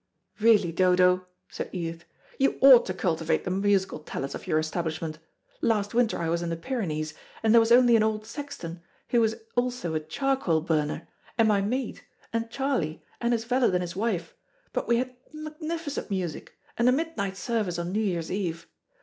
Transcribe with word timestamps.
"Really, 0.39 0.71
Dodo," 0.71 1.27
said 1.47 1.69
Edith, 1.71 2.05
"you 2.39 2.57
ought 2.59 2.87
to 2.87 2.93
cultivate 2.95 3.43
the 3.43 3.51
musical 3.51 3.99
talents 3.99 4.33
of 4.33 4.47
your 4.47 4.57
establishment. 4.57 5.19
Last 5.61 5.93
winter 5.93 6.17
I 6.17 6.27
was 6.27 6.41
in 6.41 6.49
the 6.49 6.57
Pyrenees, 6.57 7.13
and 7.43 7.53
there 7.53 7.59
was 7.59 7.71
only 7.71 7.95
an 7.95 8.01
old 8.01 8.25
sexton, 8.25 8.81
who 9.09 9.21
was 9.21 9.35
also 9.55 9.93
a 9.93 9.99
charcoal 9.99 10.61
burner, 10.61 11.07
and 11.37 11.47
my 11.47 11.61
maid, 11.61 12.01
and 12.33 12.49
Charlie 12.49 13.05
and 13.21 13.31
his 13.31 13.45
valet 13.45 13.67
and 13.75 13.81
his 13.83 13.95
wife, 13.95 14.33
but 14.73 14.87
we 14.87 14.97
had 14.97 15.15
magnificent 15.33 16.09
music, 16.09 16.57
and 16.79 16.89
a 16.89 16.91
midnight 16.91 17.37
service 17.37 17.77
on 17.77 17.91
New 17.91 18.01
Year's 18.01 18.31
Eve. 18.31 18.65